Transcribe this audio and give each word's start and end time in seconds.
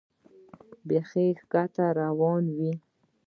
بیخي 0.87 1.27
ښکته 1.41 1.85
روان 2.01 2.43
وې. 2.57 2.73